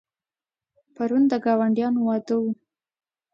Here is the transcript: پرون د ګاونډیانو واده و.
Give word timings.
پرون 0.95 1.23
د 1.31 1.33
ګاونډیانو 1.45 1.99
واده 2.07 2.35
و. 2.41 2.43